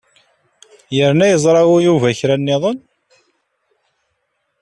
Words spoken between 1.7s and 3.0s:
Yuba kra nniḍen?